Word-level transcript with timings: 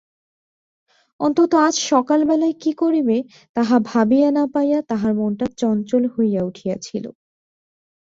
অন্তত 1.19 1.51
আজ 1.61 1.75
সকালবেলায় 1.91 2.55
কী 2.61 2.71
করিবে 2.81 3.17
তাহা 3.55 3.75
ভাবিয়া 3.89 4.29
না 4.31 4.43
পাইয়া 4.53 4.79
তাহার 4.89 5.11
মনটা 5.19 5.45
চঞ্চল 5.59 6.03
হইয়া 6.15 6.41
উঠিয়াছিল। 6.49 7.05